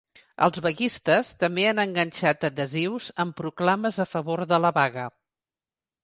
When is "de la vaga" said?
4.55-5.05